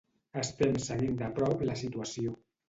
[0.43, 2.35] Estem seguint de prop la situació